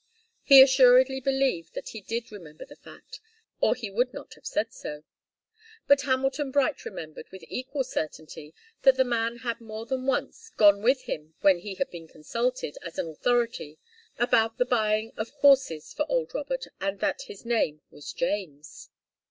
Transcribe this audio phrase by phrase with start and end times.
[0.41, 3.19] He assuredly believed that he did remember the fact,
[3.59, 5.03] or he would not have said so.
[5.85, 10.81] But Hamilton Bright remembered, with equal certainty, that the man had more than once gone
[10.81, 13.77] with him when he had been consulted, as an authority,
[14.17, 18.89] about the buying of horses for old Robert, and that his name was James.